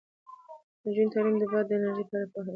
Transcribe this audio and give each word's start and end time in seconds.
د 0.81 0.83
نجونو 0.85 1.11
تعلیم 1.13 1.35
د 1.39 1.43
باد 1.51 1.65
د 1.67 1.71
انرژۍ 1.77 2.03
په 2.09 2.15
اړه 2.17 2.27
پوهه 2.31 2.41
ورکوي. 2.45 2.49